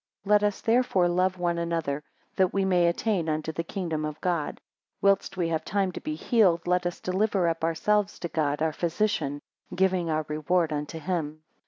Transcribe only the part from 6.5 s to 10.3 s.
let us deliver up ourselves to God our physician, giving our